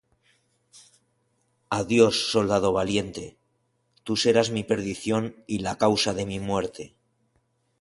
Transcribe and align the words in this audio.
“Adiós, 1.79 2.15
soldado 2.33 2.69
valiente” 2.79 3.25
Tú 4.05 4.13
serás 4.23 4.49
mi 4.55 4.63
perdición 4.71 5.23
y 5.53 5.59
la 5.59 5.77
causa 5.83 6.11
de 6.15 6.25
mi 6.25 6.39
muerte 6.39 6.83